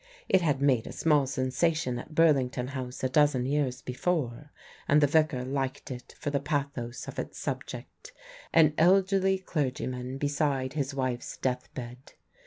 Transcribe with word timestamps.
It 0.27 0.41
had 0.41 0.63
made 0.63 0.87
a 0.87 0.91
small 0.91 1.27
sensation 1.27 1.99
at 1.99 2.15
Burlington 2.15 2.69
House 2.69 3.03
a 3.03 3.07
dozen 3.09 3.45
years 3.45 3.83
before; 3.83 4.49
and 4.87 4.99
the 4.99 5.05
Vicar 5.05 5.45
liked 5.45 5.91
it 5.91 6.15
for 6.17 6.31
the 6.31 6.39
pathos 6.39 7.07
of 7.07 7.19
its 7.19 7.37
subject 7.37 8.11
an 8.51 8.73
elderly 8.79 9.37
clergyman 9.37 10.17
beside 10.17 10.73
his 10.73 10.95
wife's 10.95 11.37
deathbed. 11.37 12.13